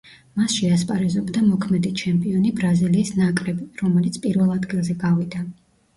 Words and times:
მასში 0.39 0.69
ასპარეზობდა 0.75 1.43
მოქმედი 1.49 1.91
ჩემპიონი 2.03 2.53
ბრაზილიის 2.61 3.13
ნაკრები, 3.19 3.69
რომელიც 3.83 4.19
პირველ 4.25 4.55
ადგილზე 4.59 4.97
გავიდა. 5.05 5.45